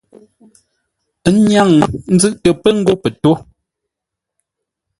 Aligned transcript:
Ə́ 1.27 1.31
nyáŋ 1.47 1.69
nzʉ́ʼtə 2.15 2.49
pə 2.61 2.69
ngó 2.79 2.93
pə 3.01 3.09
tó. 3.21 3.31